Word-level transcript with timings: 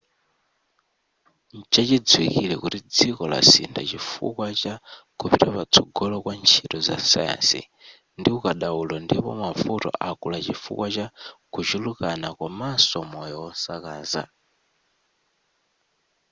nchachidziwikile 1.57 2.55
kuti 2.63 2.79
dziko 2.93 3.23
lasintha 3.31 3.81
chifukwa 3.89 4.45
cha 4.61 4.73
kupita 5.19 5.47
patsogolo 5.55 6.15
kwa 6.23 6.33
ntchito 6.41 6.77
za 6.87 6.95
sayansi 7.11 7.61
ndi 8.19 8.29
ukadaulo 8.37 8.95
ndipo 9.05 9.29
mavuto 9.41 9.89
akula 10.09 10.37
chifukwa 10.45 10.87
cha 10.95 11.05
kuchulukana 11.53 12.27
komanso 12.39 12.97
moyo 13.11 13.35
wosakaza 13.43 14.21